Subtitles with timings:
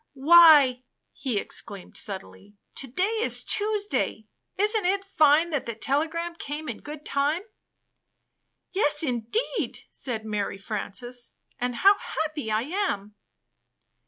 [0.15, 0.81] "Why!"
[1.13, 4.25] he exclaimed suddenly, "to day is Tues day!
[4.57, 7.43] Isn't it fine that the telegram came in good time!"
[8.71, 11.33] "Yes, indeed!" said Mary Frances.
[11.59, 13.13] "And how happy I am."